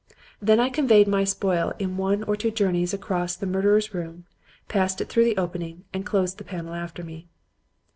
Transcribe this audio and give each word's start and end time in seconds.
Then 0.41 0.59
I 0.59 0.69
conveyed 0.71 1.07
my 1.07 1.23
spoil 1.25 1.73
in 1.77 1.95
one 1.95 2.23
or 2.23 2.35
two 2.35 2.49
journeys 2.49 2.91
across 2.91 3.35
the 3.35 3.45
murderers' 3.45 3.93
room, 3.93 4.25
passed 4.67 4.99
it 4.99 5.09
through 5.09 5.25
the 5.25 5.37
opening, 5.37 5.83
and 5.93 6.03
closed 6.03 6.39
the 6.39 6.43
panel 6.43 6.73
after 6.73 7.03
me. 7.03 7.27